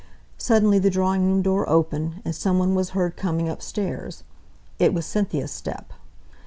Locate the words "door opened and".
1.43-2.35